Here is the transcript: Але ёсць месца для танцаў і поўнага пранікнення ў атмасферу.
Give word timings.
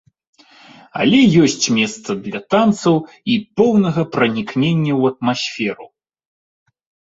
Але 1.03 1.19
ёсць 1.47 1.65
месца 1.77 2.09
для 2.25 2.39
танцаў 2.55 2.95
і 3.35 3.37
поўнага 3.63 4.01
пранікнення 4.19 4.93
ў 4.99 5.15
атмасферу. 5.15 5.85